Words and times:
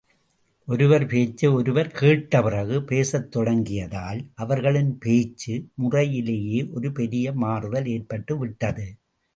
ஒருவர் 0.67 1.05
பேச்சை 1.05 1.49
ஒருவர் 1.49 1.89
கேட்டப்பிறகு 1.99 2.79
பேசத் 2.79 3.31
தொடங்கியதால், 3.31 4.21
அவர்களின் 4.35 4.97
பேச்சு 4.97 5.67
முறையிலேயே 5.75 6.67
ஒரு 6.69 6.91
பெரிய 6.91 7.33
மாறுதல் 7.33 7.83
ஏற்பட்டுவிட்டது. 7.83 8.87